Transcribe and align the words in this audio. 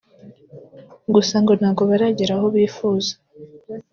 gusa 1.13 1.35
ngo 1.43 1.51
ntabwo 1.59 1.81
baragera 1.89 2.31
aho 2.37 2.47
bifuza 2.55 3.13